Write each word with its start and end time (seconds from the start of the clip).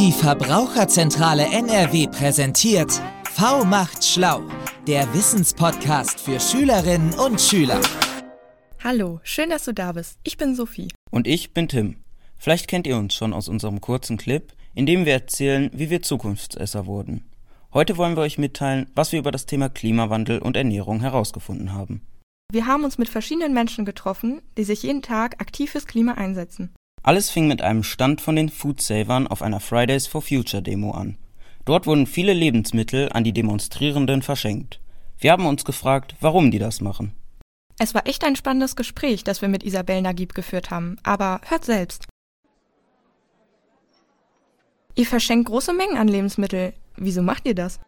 Die 0.00 0.12
Verbraucherzentrale 0.12 1.44
NRW 1.44 2.06
präsentiert 2.06 2.90
V 3.34 3.66
macht 3.66 4.02
schlau, 4.02 4.40
der 4.86 5.12
Wissenspodcast 5.12 6.18
für 6.18 6.40
Schülerinnen 6.40 7.12
und 7.18 7.38
Schüler. 7.38 7.78
Hallo, 8.82 9.20
schön, 9.24 9.50
dass 9.50 9.66
du 9.66 9.74
da 9.74 9.92
bist. 9.92 10.18
Ich 10.24 10.38
bin 10.38 10.54
Sophie. 10.54 10.88
Und 11.10 11.26
ich 11.26 11.52
bin 11.52 11.68
Tim. 11.68 11.96
Vielleicht 12.38 12.66
kennt 12.66 12.86
ihr 12.86 12.96
uns 12.96 13.12
schon 13.12 13.34
aus 13.34 13.46
unserem 13.46 13.82
kurzen 13.82 14.16
Clip, 14.16 14.54
in 14.74 14.86
dem 14.86 15.04
wir 15.04 15.12
erzählen, 15.12 15.70
wie 15.74 15.90
wir 15.90 16.00
Zukunftsesser 16.00 16.86
wurden. 16.86 17.28
Heute 17.74 17.98
wollen 17.98 18.16
wir 18.16 18.22
euch 18.22 18.38
mitteilen, 18.38 18.90
was 18.94 19.12
wir 19.12 19.18
über 19.18 19.32
das 19.32 19.44
Thema 19.44 19.68
Klimawandel 19.68 20.38
und 20.38 20.56
Ernährung 20.56 21.00
herausgefunden 21.00 21.74
haben. 21.74 22.00
Wir 22.50 22.64
haben 22.64 22.84
uns 22.84 22.96
mit 22.96 23.10
verschiedenen 23.10 23.52
Menschen 23.52 23.84
getroffen, 23.84 24.40
die 24.56 24.64
sich 24.64 24.82
jeden 24.82 25.02
Tag 25.02 25.42
aktiv 25.42 25.72
fürs 25.72 25.86
Klima 25.86 26.14
einsetzen. 26.14 26.72
Alles 27.02 27.30
fing 27.30 27.48
mit 27.48 27.62
einem 27.62 27.82
Stand 27.82 28.20
von 28.20 28.36
den 28.36 28.50
Foodsavern 28.50 29.26
auf 29.26 29.40
einer 29.40 29.60
Fridays 29.60 30.06
for 30.06 30.20
Future 30.20 30.62
Demo 30.62 30.90
an. 30.90 31.16
Dort 31.64 31.86
wurden 31.86 32.06
viele 32.06 32.34
Lebensmittel 32.34 33.10
an 33.10 33.24
die 33.24 33.32
Demonstrierenden 33.32 34.22
verschenkt. 34.22 34.80
Wir 35.18 35.32
haben 35.32 35.46
uns 35.46 35.64
gefragt, 35.64 36.14
warum 36.20 36.50
die 36.50 36.58
das 36.58 36.80
machen. 36.80 37.12
Es 37.78 37.94
war 37.94 38.06
echt 38.06 38.24
ein 38.24 38.36
spannendes 38.36 38.76
Gespräch, 38.76 39.24
das 39.24 39.40
wir 39.40 39.48
mit 39.48 39.62
Isabel 39.62 40.02
Nagib 40.02 40.34
geführt 40.34 40.70
haben, 40.70 40.98
aber 41.02 41.40
hört 41.48 41.64
selbst. 41.64 42.06
Ihr 44.94 45.06
verschenkt 45.06 45.48
große 45.48 45.72
Mengen 45.72 45.96
an 45.96 46.08
Lebensmittel. 46.08 46.74
Wieso 46.96 47.22
macht 47.22 47.46
ihr 47.46 47.54
das? 47.54 47.80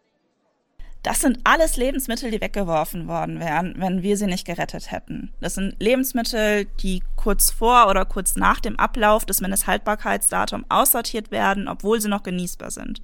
Das 1.03 1.19
sind 1.19 1.39
alles 1.43 1.75
Lebensmittel, 1.75 2.31
die 2.31 2.39
weggeworfen 2.39 3.09
worden 3.09 3.41
wären, 3.41 3.75
wenn 3.77 4.03
wir 4.03 4.15
sie 4.15 4.25
nicht 4.25 4.47
gerettet 4.47 4.89
hätten. 4.89 5.33
Das 5.41 5.55
sind 5.55 5.75
Lebensmittel, 5.79 6.65
die 6.81 7.03
kurz 7.17 7.51
vor 7.51 7.89
oder 7.89 8.05
kurz 8.05 8.37
nach 8.37 8.61
dem 8.61 8.79
Ablauf 8.79 9.25
des 9.25 9.41
Mindesthaltbarkeitsdatums 9.41 10.65
aussortiert 10.69 11.29
werden, 11.29 11.67
obwohl 11.67 11.99
sie 11.99 12.07
noch 12.07 12.23
genießbar 12.23 12.71
sind. 12.71 13.01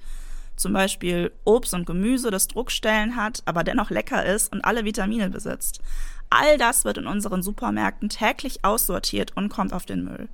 Zum 0.56 0.72
Beispiel 0.72 1.34
Obst 1.44 1.74
und 1.74 1.86
Gemüse, 1.86 2.32
das 2.32 2.48
Druckstellen 2.48 3.18
hat, 3.18 3.44
aber 3.46 3.66
dennoch 3.66 3.90
lecker 3.90 4.26
ist 4.26 4.54
und 4.54 4.64
alle 4.64 4.86
Vitamine 4.86 5.30
besitzt. 5.30 5.82
All 6.30 6.58
das 6.58 6.86
wird 6.86 7.00
in 7.00 7.08
unseren 7.08 7.44
Supermärkten 7.44 8.08
täglich 8.08 8.64
aussortiert 8.64 9.36
und 9.36 9.50
kommt 9.50 9.74
auf 9.74 9.86
den 9.86 10.06
Müll. 10.06 10.30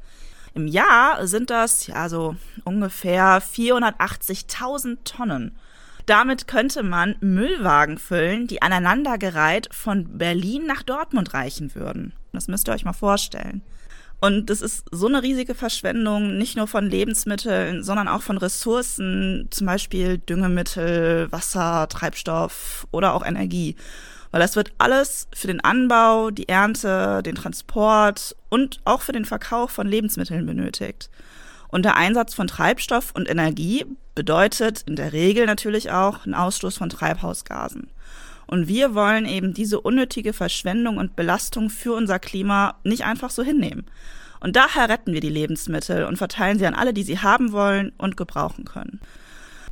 Im 0.53 0.67
Jahr 0.67 1.25
sind 1.25 1.49
das 1.49 1.88
ja 1.88 2.09
so 2.09 2.36
ungefähr 2.63 3.41
480.000 3.41 4.97
Tonnen. 5.03 5.58
Damit 6.06 6.48
könnte 6.48 6.84
man 6.84 7.16
Müllwagen 7.20 7.98
füllen, 7.98 8.48
die 8.48 8.61
aneinandergereiht 8.61 9.70
von 9.72 10.17
Berlin 10.17 10.66
nach 10.67 10.84
Dortmund 10.84 11.34
reichen 11.34 11.73
würden. 11.73 12.14
Das 12.31 12.48
müsst 12.48 12.67
ihr 12.67 12.73
euch 12.73 12.86
mal 12.86 12.94
vorstellen. 12.94 13.64
Und 14.22 14.50
das 14.50 14.61
ist 14.61 14.86
so 14.92 15.08
eine 15.08 15.23
riesige 15.23 15.56
Verschwendung, 15.56 16.38
nicht 16.38 16.56
nur 16.58 16.67
von 16.67 16.89
Lebensmitteln, 16.89 17.83
sondern 17.83 18.08
auch 18.08 18.22
von 18.22 18.38
Ressourcen, 18.38 19.48
zum 19.52 19.67
Beispiel 19.67 20.17
Düngemittel, 20.20 21.31
Wasser, 21.31 21.88
Treibstoff 21.89 22.88
oder 22.92 23.14
auch 23.14 23.26
Energie. 23.26 23.76
Weil 24.31 24.42
das 24.42 24.56
wird 24.56 24.73
alles 24.78 25.28
für 25.33 25.48
den 25.48 25.61
Anbau, 25.61 26.31
die 26.31 26.50
Ernte, 26.50 27.22
den 27.23 27.36
Transport 27.36 28.36
und 28.50 28.80
auch 28.86 29.02
für 29.02 29.11
den 29.11 29.26
Verkauf 29.26 29.72
von 29.72 29.88
Lebensmitteln 29.88 30.45
benötigt. 30.45 31.09
Und 31.67 31.83
der 31.83 31.97
Einsatz 31.97 32.33
von 32.33 32.47
Treibstoff 32.47 33.11
und 33.13 33.30
Energie 33.30 33.85
bedeutet 34.13 34.83
in 34.88 34.95
der 34.95 35.13
Regel 35.13 35.45
natürlich 35.45 35.91
auch 35.91 36.25
einen 36.25 36.33
Ausstoß 36.33 36.77
von 36.77 36.89
Treibhausgasen. 36.89 37.89
Und 38.47 38.67
wir 38.67 38.94
wollen 38.94 39.25
eben 39.25 39.53
diese 39.53 39.81
unnötige 39.81 40.33
Verschwendung 40.33 40.97
und 40.97 41.16
Belastung 41.16 41.69
für 41.69 41.93
unser 41.93 42.19
Klima 42.19 42.75
nicht 42.83 43.03
einfach 43.03 43.30
so 43.30 43.43
hinnehmen. 43.43 43.86
Und 44.39 44.55
daher 44.55 44.89
retten 44.89 45.13
wir 45.13 45.21
die 45.21 45.30
Lebensmittel 45.30 46.05
und 46.05 46.17
verteilen 46.17 46.59
sie 46.59 46.67
an 46.67 46.75
alle, 46.75 46.93
die 46.93 47.03
sie 47.03 47.19
haben 47.19 47.52
wollen 47.52 47.91
und 47.97 48.17
gebrauchen 48.17 48.66
können. 48.66 48.99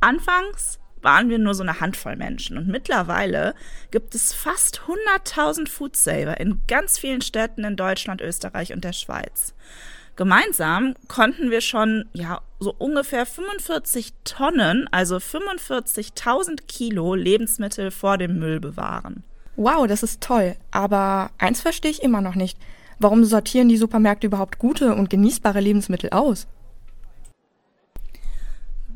Anfangs 0.00 0.80
waren 1.00 1.28
wir 1.28 1.38
nur 1.38 1.54
so 1.54 1.62
eine 1.62 1.80
Handvoll 1.80 2.16
Menschen 2.16 2.56
und 2.56 2.66
mittlerweile 2.66 3.54
gibt 3.90 4.14
es 4.14 4.32
fast 4.32 4.80
100.000 4.88 5.68
Foodsaver 5.68 6.40
in 6.40 6.60
ganz 6.66 6.98
vielen 6.98 7.20
Städten 7.20 7.62
in 7.62 7.76
Deutschland, 7.76 8.20
Österreich 8.20 8.72
und 8.72 8.82
der 8.84 8.94
Schweiz. 8.94 9.54
Gemeinsam 10.16 10.94
konnten 11.08 11.50
wir 11.50 11.60
schon 11.60 12.04
ja 12.12 12.40
so 12.60 12.72
ungefähr 12.78 13.26
45 13.26 14.12
Tonnen, 14.24 14.86
also 14.92 15.16
45.000 15.16 16.66
Kilo 16.68 17.14
Lebensmittel 17.14 17.90
vor 17.90 18.16
dem 18.16 18.38
Müll 18.38 18.60
bewahren. 18.60 19.24
Wow, 19.56 19.86
das 19.86 20.02
ist 20.02 20.20
toll. 20.20 20.56
Aber 20.70 21.30
eins 21.38 21.60
verstehe 21.60 21.90
ich 21.90 22.02
immer 22.02 22.20
noch 22.20 22.36
nicht. 22.36 22.58
Warum 22.98 23.24
sortieren 23.24 23.68
die 23.68 23.76
Supermärkte 23.76 24.28
überhaupt 24.28 24.58
gute 24.58 24.94
und 24.94 25.10
genießbare 25.10 25.60
Lebensmittel 25.60 26.10
aus? 26.10 26.46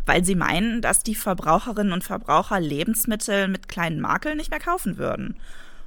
Weil 0.07 0.25
sie 0.25 0.37
meinen, 0.37 0.81
dass 0.81 1.03
die 1.03 1.17
Verbraucherinnen 1.17 1.93
und 1.93 2.05
Verbraucher 2.05 2.61
Lebensmittel 2.61 3.49
mit 3.49 3.69
kleinen 3.69 4.01
Makeln 4.01 4.37
nicht 4.37 4.51
mehr 4.51 4.61
kaufen 4.61 4.99
würden. 4.99 5.37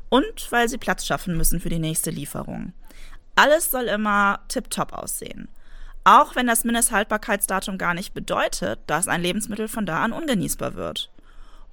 Und 0.09 0.51
weil 0.51 0.67
sie 0.67 0.77
Platz 0.77 1.05
schaffen 1.05 1.37
müssen 1.37 1.61
für 1.61 1.69
die 1.69 1.79
nächste 1.79 2.11
Lieferung. 2.11 2.73
Alles 3.35 3.71
soll 3.71 3.85
immer 3.85 4.39
tiptop 4.47 4.93
aussehen. 4.93 5.47
Auch 6.03 6.35
wenn 6.35 6.47
das 6.47 6.63
Mindesthaltbarkeitsdatum 6.63 7.77
gar 7.77 7.93
nicht 7.93 8.13
bedeutet, 8.13 8.79
dass 8.87 9.07
ein 9.07 9.21
Lebensmittel 9.21 9.67
von 9.67 9.85
da 9.85 10.03
an 10.03 10.13
ungenießbar 10.13 10.75
wird. 10.75 11.11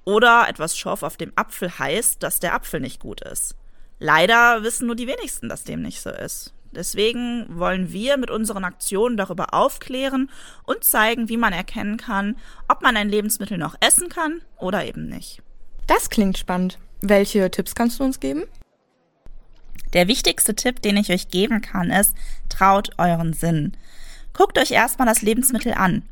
Oder 0.05 0.47
etwas 0.47 0.77
Schorf 0.77 1.03
auf 1.03 1.17
dem 1.17 1.31
Apfel 1.35 1.77
heißt, 1.79 2.21
dass 2.21 2.39
der 2.39 2.53
Apfel 2.53 2.79
nicht 2.79 2.99
gut 2.99 3.21
ist. 3.21 3.55
Leider 3.99 4.63
wissen 4.63 4.87
nur 4.87 4.95
die 4.95 5.07
wenigsten, 5.07 5.49
dass 5.49 5.63
dem 5.63 5.81
nicht 5.81 6.01
so 6.01 6.09
ist. 6.09 6.53
Deswegen 6.71 7.47
wollen 7.49 7.91
wir 7.91 8.17
mit 8.17 8.29
unseren 8.29 8.63
Aktionen 8.63 9.17
darüber 9.17 9.53
aufklären 9.53 10.29
und 10.63 10.83
zeigen, 10.83 11.27
wie 11.27 11.37
man 11.37 11.51
erkennen 11.51 11.97
kann, 11.97 12.37
ob 12.67 12.81
man 12.81 12.95
ein 12.95 13.09
Lebensmittel 13.09 13.57
noch 13.57 13.75
essen 13.79 14.09
kann 14.09 14.41
oder 14.57 14.85
eben 14.85 15.07
nicht. 15.07 15.41
Das 15.87 16.09
klingt 16.11 16.37
spannend. 16.37 16.77
Welche 17.01 17.49
Tipps 17.49 17.73
kannst 17.73 17.99
du 17.99 18.03
uns 18.03 18.19
geben? 18.19 18.43
Der 19.93 20.07
wichtigste 20.07 20.55
Tipp, 20.55 20.81
den 20.81 20.97
ich 20.97 21.11
euch 21.11 21.29
geben 21.29 21.61
kann, 21.61 21.89
ist, 21.89 22.13
traut 22.47 22.91
euren 22.97 23.33
Sinn. 23.33 23.73
Guckt 24.33 24.57
euch 24.57 24.71
erstmal 24.71 25.07
das 25.07 25.21
Lebensmittel 25.21 25.73
an. 25.73 26.03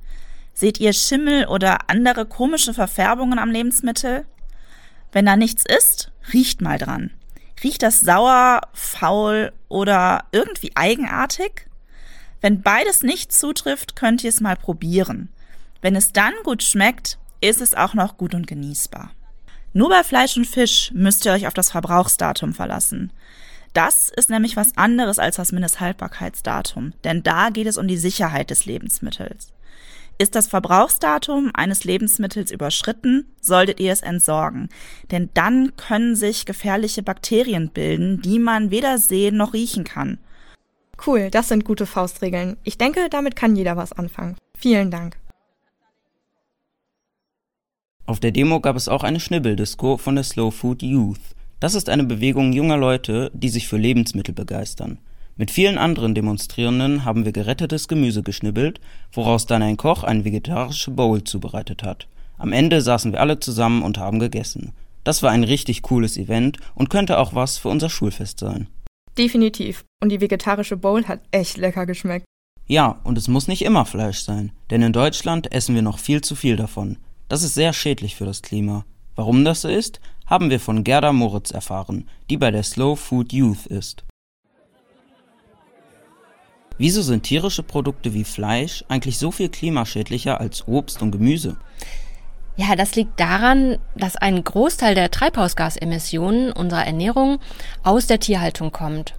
Seht 0.53 0.79
ihr 0.79 0.93
Schimmel 0.93 1.45
oder 1.45 1.89
andere 1.89 2.25
komische 2.25 2.73
Verfärbungen 2.73 3.37
am 3.37 3.51
Lebensmittel? 3.51 4.25
Wenn 5.11 5.25
da 5.25 5.35
nichts 5.35 5.63
ist, 5.65 6.11
riecht 6.33 6.61
mal 6.61 6.79
dran. 6.79 7.11
Riecht 7.63 7.83
das 7.83 7.99
sauer, 7.99 8.61
faul 8.73 9.51
oder 9.69 10.25
irgendwie 10.31 10.71
eigenartig? 10.75 11.67
Wenn 12.41 12.61
beides 12.61 13.03
nicht 13.03 13.31
zutrifft, 13.31 13.95
könnt 13.95 14.23
ihr 14.23 14.29
es 14.29 14.41
mal 14.41 14.55
probieren. 14.55 15.29
Wenn 15.81 15.95
es 15.95 16.11
dann 16.11 16.33
gut 16.43 16.63
schmeckt, 16.63 17.17
ist 17.41 17.61
es 17.61 17.73
auch 17.73 17.93
noch 17.93 18.17
gut 18.17 18.35
und 18.35 18.47
genießbar. 18.47 19.11
Nur 19.73 19.89
bei 19.89 20.03
Fleisch 20.03 20.37
und 20.37 20.45
Fisch 20.45 20.91
müsst 20.93 21.25
ihr 21.25 21.31
euch 21.31 21.47
auf 21.47 21.53
das 21.53 21.71
Verbrauchsdatum 21.71 22.53
verlassen. 22.53 23.11
Das 23.73 24.09
ist 24.09 24.29
nämlich 24.29 24.55
was 24.55 24.75
anderes 24.77 25.19
als 25.19 25.35
das 25.35 25.51
Mindesthaltbarkeitsdatum, 25.51 26.93
denn 27.03 27.23
da 27.23 27.49
geht 27.49 27.67
es 27.67 27.77
um 27.77 27.87
die 27.87 27.97
Sicherheit 27.97 28.49
des 28.49 28.65
Lebensmittels. 28.65 29.53
Ist 30.19 30.33
das 30.33 30.47
Verbrauchsdatum 30.47 31.51
eines 31.53 31.83
Lebensmittels 31.83 32.49
überschritten, 32.49 33.31
solltet 33.39 33.79
ihr 33.79 33.91
es 33.91 34.01
entsorgen, 34.01 34.69
denn 35.11 35.29
dann 35.35 35.75
können 35.75 36.15
sich 36.15 36.45
gefährliche 36.45 37.03
Bakterien 37.03 37.69
bilden, 37.69 38.21
die 38.21 38.39
man 38.39 38.71
weder 38.71 38.97
sehen 38.97 39.37
noch 39.37 39.53
riechen 39.53 39.83
kann. 39.83 40.17
Cool, 41.05 41.29
das 41.29 41.49
sind 41.49 41.65
gute 41.65 41.85
Faustregeln. 41.85 42.57
Ich 42.63 42.79
denke, 42.79 43.09
damit 43.11 43.35
kann 43.35 43.55
jeder 43.55 43.77
was 43.77 43.93
anfangen. 43.93 44.37
Vielen 44.57 44.89
Dank. 44.89 45.17
Auf 48.07 48.19
der 48.19 48.31
Demo 48.31 48.59
gab 48.59 48.75
es 48.75 48.87
auch 48.87 49.03
eine 49.03 49.19
Schnibbeldisco 49.19 49.97
von 49.97 50.15
der 50.15 50.23
Slow 50.23 50.49
Food 50.49 50.81
Youth. 50.81 51.19
Das 51.59 51.73
ist 51.73 51.89
eine 51.89 52.03
Bewegung 52.03 52.53
junger 52.53 52.77
Leute, 52.77 53.31
die 53.33 53.49
sich 53.49 53.67
für 53.67 53.77
Lebensmittel 53.77 54.33
begeistern. 54.33 54.99
Mit 55.37 55.49
vielen 55.49 55.77
anderen 55.77 56.13
Demonstrierenden 56.13 57.03
haben 57.03 57.25
wir 57.25 57.31
gerettetes 57.31 57.87
Gemüse 57.87 58.21
geschnibbelt, 58.21 58.79
woraus 59.11 59.45
dann 59.45 59.63
ein 59.63 59.77
Koch 59.77 60.03
eine 60.03 60.23
vegetarische 60.23 60.91
Bowl 60.91 61.23
zubereitet 61.23 61.83
hat. 61.83 62.07
Am 62.37 62.53
Ende 62.53 62.81
saßen 62.81 63.11
wir 63.11 63.21
alle 63.21 63.39
zusammen 63.39 63.81
und 63.81 63.97
haben 63.97 64.19
gegessen. 64.19 64.73
Das 65.03 65.23
war 65.23 65.31
ein 65.31 65.43
richtig 65.43 65.81
cooles 65.81 66.17
Event 66.17 66.57
und 66.75 66.89
könnte 66.89 67.17
auch 67.17 67.33
was 67.33 67.57
für 67.57 67.69
unser 67.69 67.89
Schulfest 67.89 68.39
sein. 68.39 68.67
Definitiv. 69.17 69.83
Und 70.01 70.09
die 70.11 70.21
vegetarische 70.21 70.77
Bowl 70.77 71.05
hat 71.05 71.21
echt 71.31 71.57
lecker 71.57 71.87
geschmeckt. 71.87 72.25
Ja, 72.67 72.99
und 73.03 73.17
es 73.17 73.27
muss 73.27 73.47
nicht 73.47 73.63
immer 73.63 73.85
Fleisch 73.85 74.19
sein, 74.19 74.51
denn 74.69 74.81
in 74.81 74.93
Deutschland 74.93 75.51
essen 75.51 75.73
wir 75.73 75.81
noch 75.81 75.97
viel 75.97 76.21
zu 76.21 76.35
viel 76.35 76.55
davon. 76.55 76.97
Das 77.29 77.41
ist 77.41 77.55
sehr 77.55 77.73
schädlich 77.73 78.15
für 78.15 78.25
das 78.25 78.41
Klima. 78.41 78.85
Warum 79.15 79.45
das 79.45 79.61
so 79.61 79.69
ist, 79.69 79.99
haben 80.27 80.49
wir 80.49 80.59
von 80.59 80.83
Gerda 80.83 81.13
Moritz 81.13 81.51
erfahren, 81.51 82.07
die 82.29 82.37
bei 82.37 82.51
der 82.51 82.63
Slow 82.63 82.95
Food 82.95 83.33
Youth 83.33 83.65
ist. 83.65 84.03
Wieso 86.77 87.01
sind 87.01 87.23
tierische 87.23 87.63
Produkte 87.63 88.13
wie 88.13 88.23
Fleisch 88.23 88.83
eigentlich 88.87 89.17
so 89.17 89.31
viel 89.31 89.49
klimaschädlicher 89.49 90.39
als 90.39 90.67
Obst 90.67 91.01
und 91.01 91.11
Gemüse? 91.11 91.57
Ja, 92.55 92.75
das 92.75 92.95
liegt 92.95 93.19
daran, 93.19 93.77
dass 93.95 94.15
ein 94.15 94.43
Großteil 94.43 94.93
der 94.93 95.09
Treibhausgasemissionen 95.09 96.51
unserer 96.51 96.85
Ernährung 96.85 97.39
aus 97.83 98.07
der 98.07 98.19
Tierhaltung 98.19 98.71
kommt. 98.71 99.13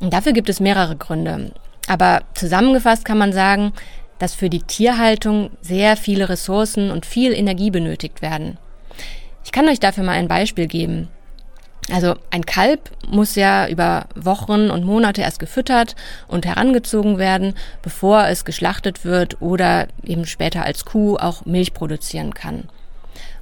Und 0.00 0.12
dafür 0.12 0.32
gibt 0.32 0.48
es 0.48 0.60
mehrere 0.60 0.96
Gründe. 0.96 1.52
Aber 1.88 2.22
zusammengefasst 2.34 3.04
kann 3.04 3.18
man 3.18 3.32
sagen, 3.32 3.72
dass 4.18 4.34
für 4.34 4.50
die 4.50 4.62
Tierhaltung 4.62 5.50
sehr 5.60 5.96
viele 5.96 6.28
Ressourcen 6.28 6.90
und 6.90 7.06
viel 7.06 7.32
Energie 7.32 7.70
benötigt 7.70 8.22
werden. 8.22 8.58
Ich 9.48 9.52
kann 9.52 9.66
euch 9.66 9.80
dafür 9.80 10.04
mal 10.04 10.12
ein 10.12 10.28
Beispiel 10.28 10.66
geben. 10.66 11.08
Also 11.90 12.16
ein 12.30 12.44
Kalb 12.44 12.90
muss 13.08 13.34
ja 13.34 13.66
über 13.66 14.04
Wochen 14.14 14.68
und 14.68 14.84
Monate 14.84 15.22
erst 15.22 15.38
gefüttert 15.38 15.96
und 16.26 16.44
herangezogen 16.44 17.16
werden, 17.16 17.54
bevor 17.80 18.26
es 18.26 18.44
geschlachtet 18.44 19.06
wird 19.06 19.40
oder 19.40 19.88
eben 20.04 20.26
später 20.26 20.66
als 20.66 20.84
Kuh 20.84 21.16
auch 21.16 21.46
Milch 21.46 21.72
produzieren 21.72 22.34
kann. 22.34 22.68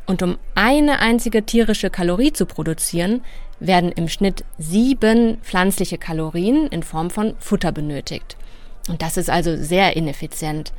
Und 0.06 0.22
um 0.22 0.38
eine 0.54 1.00
einzige 1.00 1.44
tierische 1.44 1.90
Kalorie 1.90 2.32
zu 2.32 2.46
produzieren, 2.46 3.22
werden 3.58 3.90
im 3.90 4.06
Schnitt 4.06 4.44
sieben 4.58 5.38
pflanzliche 5.42 5.98
Kalorien 5.98 6.68
in 6.68 6.84
Form 6.84 7.10
von 7.10 7.34
Futter 7.40 7.72
benötigt. 7.72 8.36
Und 8.88 9.02
das 9.02 9.16
ist 9.16 9.28
also 9.28 9.56
sehr 9.56 9.96
ineffizient. 9.96 10.72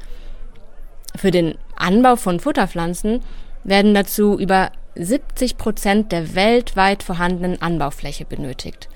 Für 1.17 1.31
den 1.31 1.57
Anbau 1.75 2.15
von 2.15 2.39
Futterpflanzen 2.39 3.19
werden 3.65 3.93
dazu 3.93 4.39
über 4.39 4.71
70 4.97 5.57
Prozent 5.57 6.11
der 6.11 6.35
weltweit 6.35 7.03
vorhandenen 7.03 7.61
Anbaufläche 7.61 8.25
benötigt. 8.25 8.89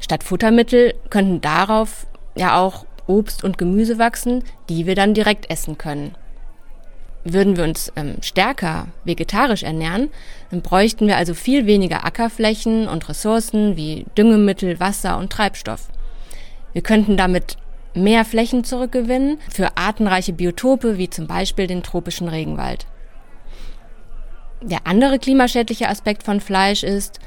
Statt 0.00 0.24
Futtermittel 0.24 0.94
könnten 1.10 1.40
darauf 1.40 2.06
ja 2.36 2.58
auch 2.58 2.86
Obst 3.06 3.44
und 3.44 3.58
Gemüse 3.58 3.98
wachsen, 3.98 4.44
die 4.68 4.86
wir 4.86 4.94
dann 4.94 5.14
direkt 5.14 5.50
essen 5.50 5.78
können. 5.78 6.14
Würden 7.24 7.56
wir 7.56 7.64
uns 7.64 7.92
ähm, 7.96 8.16
stärker 8.22 8.86
vegetarisch 9.04 9.62
ernähren, 9.62 10.08
dann 10.50 10.62
bräuchten 10.62 11.06
wir 11.06 11.18
also 11.18 11.34
viel 11.34 11.66
weniger 11.66 12.04
Ackerflächen 12.06 12.88
und 12.88 13.08
Ressourcen 13.08 13.76
wie 13.76 14.06
Düngemittel, 14.16 14.80
Wasser 14.80 15.18
und 15.18 15.30
Treibstoff. 15.30 15.88
Wir 16.72 16.82
könnten 16.82 17.18
damit 17.18 17.58
mehr 17.94 18.24
Flächen 18.24 18.64
zurückgewinnen 18.64 19.38
für 19.50 19.76
artenreiche 19.76 20.32
Biotope 20.32 20.96
wie 20.96 21.10
zum 21.10 21.26
Beispiel 21.26 21.66
den 21.66 21.82
tropischen 21.82 22.28
Regenwald. 22.28 22.86
Der 24.62 24.86
andere 24.86 25.18
klimaschädliche 25.18 25.88
Aspekt 25.88 26.22
von 26.22 26.40
Fleisch 26.40 26.82
ist, 26.82 27.18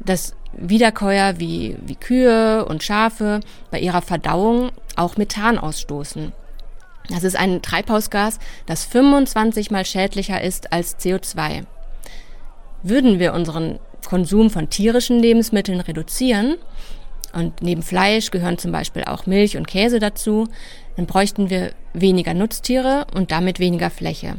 dass 0.00 0.34
Wiederkäuer 0.52 1.38
wie, 1.38 1.76
wie 1.84 1.96
Kühe 1.96 2.64
und 2.64 2.82
Schafe 2.82 3.40
bei 3.70 3.78
ihrer 3.80 4.02
Verdauung 4.02 4.70
auch 4.96 5.16
Methan 5.16 5.58
ausstoßen. 5.58 6.32
Das 7.10 7.24
ist 7.24 7.36
ein 7.36 7.62
Treibhausgas, 7.62 8.38
das 8.66 8.84
25 8.84 9.70
mal 9.70 9.84
schädlicher 9.84 10.40
ist 10.42 10.72
als 10.72 10.98
CO2. 10.98 11.64
Würden 12.82 13.18
wir 13.18 13.32
unseren 13.34 13.78
Konsum 14.06 14.50
von 14.50 14.70
tierischen 14.70 15.18
Lebensmitteln 15.18 15.80
reduzieren, 15.80 16.56
und 17.32 17.60
neben 17.60 17.82
Fleisch 17.82 18.30
gehören 18.30 18.58
zum 18.58 18.72
Beispiel 18.72 19.04
auch 19.04 19.26
Milch 19.26 19.56
und 19.56 19.66
Käse 19.66 19.98
dazu, 19.98 20.48
dann 20.96 21.06
bräuchten 21.06 21.50
wir 21.50 21.72
weniger 21.92 22.34
Nutztiere 22.34 23.06
und 23.14 23.30
damit 23.30 23.58
weniger 23.58 23.90
Fläche. 23.90 24.36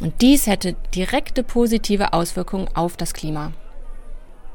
Und 0.00 0.20
dies 0.20 0.46
hätte 0.46 0.76
direkte 0.94 1.42
positive 1.42 2.12
Auswirkungen 2.12 2.68
auf 2.74 2.96
das 2.96 3.14
Klima. 3.14 3.52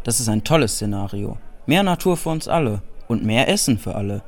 Das 0.03 0.19
ist 0.19 0.29
ein 0.29 0.43
tolles 0.43 0.75
Szenario. 0.75 1.37
Mehr 1.65 1.83
Natur 1.83 2.17
für 2.17 2.29
uns 2.29 2.47
alle 2.47 2.81
und 3.07 3.23
mehr 3.23 3.49
Essen 3.49 3.77
für 3.77 3.95
alle. 3.95 4.21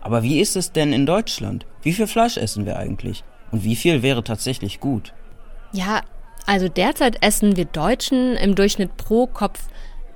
Aber 0.00 0.22
wie 0.22 0.40
ist 0.40 0.56
es 0.56 0.72
denn 0.72 0.92
in 0.92 1.06
Deutschland? 1.06 1.66
Wie 1.82 1.92
viel 1.92 2.06
Fleisch 2.06 2.36
essen 2.36 2.66
wir 2.66 2.78
eigentlich? 2.78 3.24
Und 3.50 3.64
wie 3.64 3.76
viel 3.76 4.02
wäre 4.02 4.24
tatsächlich 4.24 4.80
gut? 4.80 5.12
Ja, 5.72 6.02
also 6.46 6.68
derzeit 6.68 7.22
essen 7.22 7.56
wir 7.56 7.66
Deutschen 7.66 8.36
im 8.36 8.54
Durchschnitt 8.54 8.96
pro 8.96 9.26
Kopf 9.26 9.68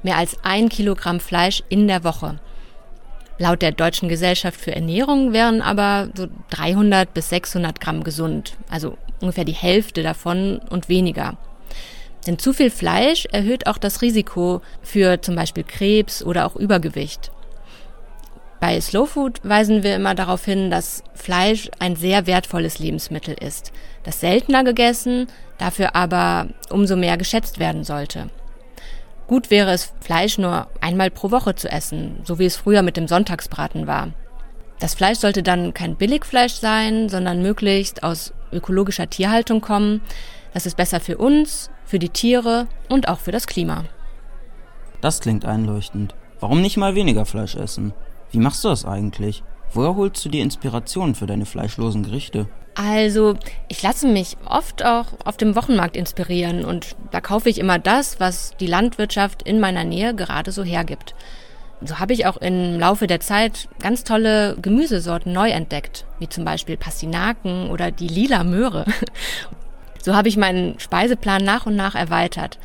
mehr 0.02 0.16
als 0.16 0.36
ein 0.42 0.68
Kilogramm 0.68 1.20
Fleisch 1.20 1.62
in 1.68 1.88
der 1.88 2.04
Woche. 2.04 2.40
Laut 3.38 3.62
der 3.62 3.72
Deutschen 3.72 4.08
Gesellschaft 4.08 4.60
für 4.60 4.74
Ernährung 4.74 5.32
wären 5.32 5.62
aber 5.62 6.10
so 6.14 6.28
300 6.50 7.12
bis 7.12 7.30
600 7.30 7.80
Gramm 7.80 8.04
gesund, 8.04 8.54
also 8.68 8.96
ungefähr 9.20 9.44
die 9.44 9.52
Hälfte 9.52 10.02
davon 10.02 10.60
und 10.70 10.88
weniger. 10.88 11.36
Denn 12.26 12.38
zu 12.38 12.52
viel 12.52 12.70
Fleisch 12.70 13.26
erhöht 13.32 13.66
auch 13.66 13.78
das 13.78 14.02
Risiko 14.02 14.60
für 14.82 15.20
zum 15.22 15.34
Beispiel 15.34 15.64
Krebs 15.64 16.22
oder 16.22 16.46
auch 16.46 16.56
Übergewicht. 16.56 17.32
Bei 18.60 18.80
Slow 18.80 19.06
Food 19.06 19.40
weisen 19.42 19.82
wir 19.82 19.96
immer 19.96 20.14
darauf 20.14 20.44
hin, 20.44 20.70
dass 20.70 21.02
Fleisch 21.14 21.68
ein 21.80 21.96
sehr 21.96 22.28
wertvolles 22.28 22.78
Lebensmittel 22.78 23.34
ist, 23.34 23.72
das 24.04 24.20
seltener 24.20 24.62
gegessen, 24.62 25.26
dafür 25.58 25.96
aber 25.96 26.46
umso 26.70 26.94
mehr 26.94 27.16
geschätzt 27.16 27.58
werden 27.58 27.82
sollte. 27.82 28.28
Gut 29.32 29.50
wäre 29.50 29.70
es, 29.70 29.94
Fleisch 30.02 30.36
nur 30.36 30.66
einmal 30.82 31.10
pro 31.10 31.30
Woche 31.30 31.54
zu 31.54 31.66
essen, 31.66 32.20
so 32.22 32.38
wie 32.38 32.44
es 32.44 32.56
früher 32.56 32.82
mit 32.82 32.98
dem 32.98 33.08
Sonntagsbraten 33.08 33.86
war. 33.86 34.10
Das 34.78 34.92
Fleisch 34.92 35.20
sollte 35.20 35.42
dann 35.42 35.72
kein 35.72 35.96
Billigfleisch 35.96 36.52
sein, 36.52 37.08
sondern 37.08 37.40
möglichst 37.40 38.02
aus 38.02 38.34
ökologischer 38.52 39.08
Tierhaltung 39.08 39.62
kommen. 39.62 40.02
Das 40.52 40.66
ist 40.66 40.76
besser 40.76 41.00
für 41.00 41.16
uns, 41.16 41.70
für 41.86 41.98
die 41.98 42.10
Tiere 42.10 42.66
und 42.90 43.08
auch 43.08 43.20
für 43.20 43.32
das 43.32 43.46
Klima. 43.46 43.86
Das 45.00 45.20
klingt 45.20 45.46
einleuchtend. 45.46 46.14
Warum 46.38 46.60
nicht 46.60 46.76
mal 46.76 46.94
weniger 46.94 47.24
Fleisch 47.24 47.54
essen? 47.54 47.94
Wie 48.32 48.38
machst 48.38 48.62
du 48.64 48.68
das 48.68 48.84
eigentlich? 48.84 49.42
Woher 49.74 49.96
holst 49.96 50.24
du 50.24 50.28
die 50.28 50.40
Inspiration 50.40 51.14
für 51.14 51.26
deine 51.26 51.46
fleischlosen 51.46 52.02
Gerichte? 52.02 52.46
Also, 52.74 53.36
ich 53.68 53.82
lasse 53.82 54.06
mich 54.06 54.36
oft 54.46 54.84
auch 54.84 55.06
auf 55.24 55.36
dem 55.36 55.56
Wochenmarkt 55.56 55.96
inspirieren 55.96 56.64
und 56.64 56.96
da 57.10 57.20
kaufe 57.20 57.48
ich 57.48 57.58
immer 57.58 57.78
das, 57.78 58.20
was 58.20 58.54
die 58.60 58.66
Landwirtschaft 58.66 59.42
in 59.42 59.60
meiner 59.60 59.84
Nähe 59.84 60.14
gerade 60.14 60.52
so 60.52 60.62
hergibt. 60.62 61.14
So 61.84 61.98
habe 61.98 62.12
ich 62.12 62.26
auch 62.26 62.36
im 62.36 62.78
Laufe 62.78 63.06
der 63.06 63.20
Zeit 63.20 63.68
ganz 63.80 64.04
tolle 64.04 64.56
Gemüsesorten 64.60 65.32
neu 65.32 65.50
entdeckt, 65.50 66.06
wie 66.18 66.28
zum 66.28 66.44
Beispiel 66.44 66.76
Pastinaken 66.76 67.70
oder 67.70 67.90
die 67.90 68.08
lila 68.08 68.44
Möhre. 68.44 68.86
So 70.04 70.16
habe 70.16 70.28
ich 70.28 70.36
meinen 70.36 70.80
Speiseplan 70.80 71.44
nach 71.44 71.66
und 71.66 71.76
nach 71.76 71.94
erweitert. 71.94 72.58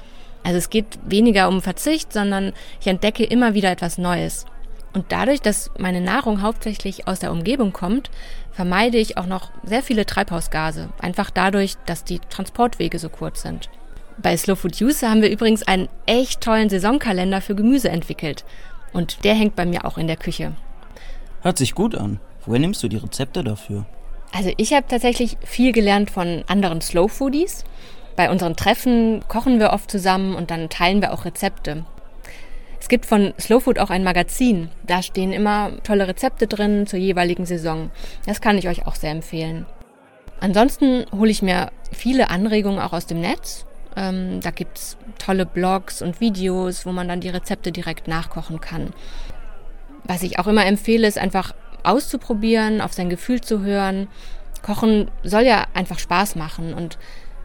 Also 0.44 0.58
es 0.58 0.72
geht 0.72 0.98
weniger 1.06 1.50
um 1.50 1.62
Verzicht, 1.62 2.12
sondern 2.12 2.52
ich 2.82 2.88
entdecke 2.88 3.24
immer 3.24 3.54
wieder 3.54 3.70
etwas 3.70 4.00
Neues. 4.00 4.48
Und 4.94 5.06
dadurch, 5.10 5.42
dass 5.42 5.72
meine 5.78 6.02
Nahrung 6.02 6.42
hauptsächlich 6.42 7.08
aus 7.08 7.20
der 7.20 7.32
Umgebung 7.32 7.74
kommt, 7.74 8.10
vermeide 8.52 8.98
ich 8.98 9.18
auch 9.18 9.28
noch 9.28 9.52
sehr 9.64 9.84
viele 9.84 10.06
Treibhausgase. 10.06 10.90
Einfach 11.00 11.30
dadurch, 11.30 11.76
dass 11.86 12.04
die 12.04 12.20
Transportwege 12.20 12.98
so 12.98 13.10
kurz 13.10 13.42
sind. 13.42 13.70
Bei 14.18 14.36
Slow 14.36 14.60
Food 14.60 14.82
Use 14.82 15.08
haben 15.08 15.22
wir 15.22 15.30
übrigens 15.30 15.62
einen 15.64 15.90
echt 16.08 16.42
tollen 16.42 16.70
Saisonkalender 16.70 17.42
für 17.42 17.54
Gemüse 17.54 17.90
entwickelt. 17.90 18.46
Und 18.94 19.24
der 19.24 19.36
hängt 19.36 19.56
bei 19.56 19.66
mir 19.66 19.86
auch 19.86 19.98
in 19.98 20.08
der 20.08 20.18
Küche. 20.18 20.54
Hört 21.42 21.60
sich 21.60 21.76
gut 21.76 21.94
an. 21.94 22.20
Woher 22.46 22.60
nimmst 22.60 22.82
du 22.82 22.88
die 22.88 22.98
Rezepte 22.98 23.44
dafür? 23.44 23.86
Also 24.34 24.52
ich 24.58 24.74
habe 24.74 24.88
tatsächlich 24.88 25.38
viel 25.44 25.72
gelernt 25.72 26.10
von 26.10 26.44
anderen 26.48 26.82
Slow 26.82 27.08
Foodies. 27.08 27.64
Bei 28.16 28.32
unseren 28.32 28.56
Treffen 28.56 29.24
kochen 29.28 29.60
wir 29.60 29.72
oft 29.72 29.92
zusammen 29.92 30.34
und 30.36 30.50
dann 30.50 30.70
teilen 30.70 31.02
wir 31.02 31.14
auch 31.14 31.26
Rezepte. 31.26 31.86
Es 32.80 32.90
gibt 32.90 33.06
von 33.06 33.34
Slow 33.40 33.60
Food 33.60 33.80
auch 33.80 33.90
ein 33.90 34.04
Magazin. 34.04 34.70
Da 34.86 35.02
stehen 35.02 35.34
immer 35.34 35.72
tolle 35.84 36.08
Rezepte 36.08 36.48
drin 36.48 36.88
zur 36.88 37.00
jeweiligen 37.00 37.46
Saison. 37.46 37.92
Das 38.26 38.42
kann 38.42 38.58
ich 38.58 38.68
euch 38.68 38.86
auch 38.86 38.96
sehr 38.96 39.12
empfehlen. 39.12 39.66
Ansonsten 40.40 41.06
hole 41.12 41.32
ich 41.32 41.42
mir 41.42 41.72
viele 41.92 42.30
Anregungen 42.30 42.80
auch 42.80 42.94
aus 42.94 43.08
dem 43.08 43.22
Netz. 43.22 43.66
Ähm, 43.96 44.40
da 44.42 44.52
gibt's 44.52 44.98
tolle 45.18 45.46
Blogs 45.46 46.02
und 46.02 46.22
Videos, 46.22 46.86
wo 46.86 46.92
man 46.92 47.08
dann 47.08 47.22
die 47.22 47.30
Rezepte 47.30 47.72
direkt 47.72 48.08
nachkochen 48.08 48.62
kann. 48.62 48.94
Was 50.04 50.22
ich 50.24 50.38
auch 50.38 50.48
immer 50.48 50.66
empfehle, 50.66 51.08
ist 51.08 51.18
einfach 51.18 51.56
auszuprobieren, 51.84 52.82
auf 52.82 52.94
sein 52.94 53.10
Gefühl 53.10 53.42
zu 53.42 53.62
hören. 53.62 54.08
Kochen 54.62 55.10
soll 55.24 55.44
ja 55.44 55.66
einfach 55.74 56.00
Spaß 56.00 56.36
machen 56.36 56.74
und 56.74 56.98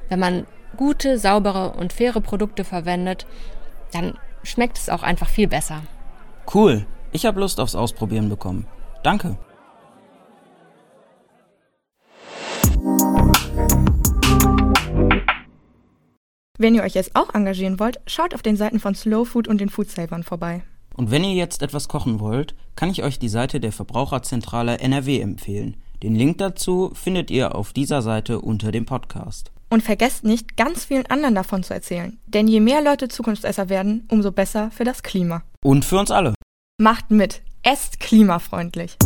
wenn 0.09 0.19
man 0.19 0.47
gute, 0.77 1.19
saubere 1.19 1.73
und 1.73 1.93
faire 1.93 2.21
Produkte 2.21 2.65
verwendet, 2.65 3.27
dann 3.93 4.15
schmeckt 4.43 4.79
es 4.79 4.89
auch 4.89 5.03
einfach 5.03 5.29
viel 5.29 5.49
besser. 5.49 5.83
Cool. 6.53 6.87
Ich 7.13 7.27
habe 7.27 7.41
Lust 7.41 7.61
aufs 7.61 7.75
Ausprobieren 7.75 8.29
bekommen. 8.29 8.67
Danke. 9.03 9.37
Wenn 16.59 16.75
ihr 16.75 16.83
euch 16.83 16.95
jetzt 16.95 17.17
auch 17.17 17.35
engagieren 17.35 17.81
wollt, 17.81 18.01
schaut 18.07 18.35
auf 18.35 18.43
den 18.43 18.57
Seiten 18.57 18.79
von 18.79 18.95
Slow 18.95 19.25
Food 19.25 19.49
und 19.49 19.61
den 19.61 19.69
Foodsavern 19.69 20.23
vorbei. 20.23 20.63
Und 20.95 21.11
wenn 21.11 21.25
ihr 21.25 21.35
jetzt 21.35 21.63
etwas 21.63 21.89
kochen 21.89 22.21
wollt, 22.21 22.55
kann 22.77 22.91
ich 22.91 23.03
euch 23.03 23.19
die 23.19 23.29
Seite 23.29 23.61
der 23.61 23.73
Verbraucherzentrale 23.73 24.79
NRW 24.79 25.21
empfehlen. 25.21 25.77
Den 26.03 26.15
Link 26.15 26.39
dazu 26.39 26.93
findet 26.95 27.31
ihr 27.31 27.55
auf 27.55 27.73
dieser 27.73 28.03
Seite 28.03 28.41
unter 28.41 28.73
dem 28.73 28.87
Podcast. 28.87 29.53
Und 29.73 29.83
vergesst 29.83 30.23
nicht, 30.23 30.59
ganz 30.59 30.85
vielen 30.85 31.07
anderen 31.07 31.35
davon 31.35 31.63
zu 31.63 31.73
erzählen. 31.73 32.19
Denn 32.27 32.47
je 32.47 32.61
mehr 32.61 32.83
Leute 32.83 33.09
Zukunftsesser 33.09 33.71
werden, 33.71 34.07
umso 34.11 34.31
besser 34.31 34.71
für 34.71 34.85
das 34.85 35.03
Klima. 35.03 35.45
Und 35.65 35.87
für 35.87 35.99
uns 35.99 36.11
alle. 36.11 36.35
Macht 36.79 37.11
mit. 37.11 37.41
Esst 37.63 37.99
klimafreundlich. 37.99 38.99